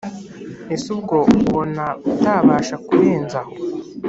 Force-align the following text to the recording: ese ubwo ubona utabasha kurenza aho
ese 0.73 0.87
ubwo 0.95 1.17
ubona 1.41 1.85
utabasha 2.11 2.75
kurenza 2.85 3.37
aho 3.43 3.53